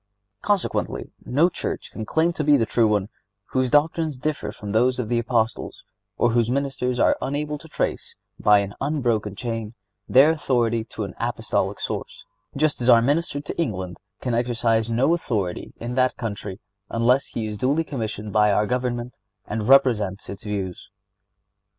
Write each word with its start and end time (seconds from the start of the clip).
Consequently, 0.41 1.11
no 1.27 1.47
church 1.47 1.91
can 1.91 2.07
claim 2.07 2.33
to 2.33 2.43
be 2.43 2.57
the 2.57 2.65
true 2.65 2.87
one 2.87 3.09
whose 3.51 3.69
doctrines 3.69 4.17
differ 4.17 4.51
from 4.51 4.71
those 4.71 4.97
of 4.97 5.09
the 5.09 5.19
Apostles, 5.19 5.83
or 6.17 6.31
whose 6.31 6.49
ministers 6.49 6.97
are 6.97 7.15
unable 7.21 7.59
to 7.59 7.67
trace, 7.67 8.15
by 8.39 8.61
an 8.61 8.73
unbroken 8.81 9.35
chain, 9.35 9.75
their 10.09 10.31
authority 10.31 10.83
to 10.85 11.03
an 11.03 11.13
Apostolic 11.19 11.79
source; 11.79 12.25
just 12.57 12.81
as 12.81 12.89
our 12.89 13.03
Minister 13.03 13.41
to 13.41 13.61
England 13.61 13.97
can 14.21 14.33
exercise 14.33 14.89
no 14.89 15.13
authority 15.13 15.71
in 15.79 15.93
that 15.93 16.17
country 16.17 16.59
unless 16.89 17.27
he 17.27 17.45
is 17.45 17.55
duly 17.55 17.83
commissioned 17.83 18.33
by 18.33 18.51
our 18.51 18.65
Government 18.65 19.19
and 19.45 19.67
represents 19.67 20.27
its 20.31 20.41
views. 20.43 20.89